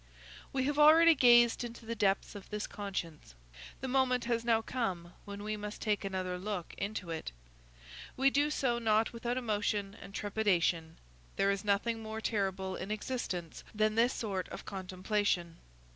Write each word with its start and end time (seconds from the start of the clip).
We 0.51 0.63
have 0.63 0.79
already 0.79 1.13
gazed 1.13 1.63
into 1.63 1.85
the 1.85 1.93
depths 1.93 2.33
of 2.33 2.49
this 2.49 2.65
conscience; 2.65 3.35
the 3.81 3.87
moment 3.87 4.25
has 4.25 4.43
now 4.43 4.63
come 4.63 5.13
when 5.25 5.43
we 5.43 5.55
must 5.55 5.79
take 5.79 6.03
another 6.03 6.39
look 6.39 6.73
into 6.79 7.11
it. 7.11 7.31
We 8.17 8.31
do 8.31 8.49
so 8.49 8.79
not 8.79 9.13
without 9.13 9.37
emotion 9.37 9.95
and 10.01 10.11
trepidation. 10.11 10.97
There 11.35 11.51
is 11.51 11.63
nothing 11.63 12.01
more 12.01 12.19
terrible 12.19 12.75
in 12.75 12.89
existence 12.89 13.63
than 13.75 13.93
this 13.93 14.11
sort 14.13 14.49
of 14.49 14.65
contemplation. 14.65 15.57